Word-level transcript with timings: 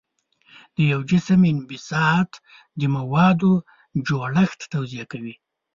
د 0.75 0.77
یو 0.91 0.99
جسم 1.09 1.41
انبساط 1.51 2.31
د 2.79 2.81
موادو 2.95 3.51
جوړښت 4.07 4.59
توضیح 4.73 5.03
کوي. 5.11 5.33